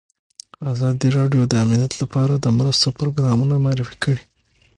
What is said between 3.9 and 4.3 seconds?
کړي.